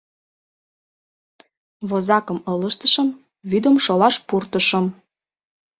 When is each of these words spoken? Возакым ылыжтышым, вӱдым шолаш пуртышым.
Возакым 1.89 2.39
ылыжтышым, 2.51 3.09
вӱдым 3.49 3.75
шолаш 3.85 4.15
пуртышым. 4.27 4.85